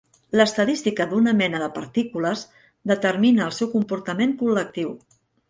[0.39, 2.41] L'estadística d'una mena de partícules
[2.93, 4.97] determina el seu comportament col·lectiu.